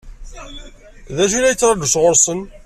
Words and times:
D 1.15 1.17
acu 1.23 1.35
i 1.37 1.41
la 1.41 1.51
yettṛaǧu 1.51 1.87
sɣur-sen? 1.93 2.39